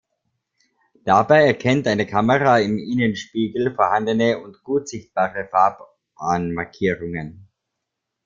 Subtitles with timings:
[1.05, 7.47] Dabei erkennt eine Kamera im Innenspiegel vorhandene und gut sichtbare Fahrbahnmarkierungen.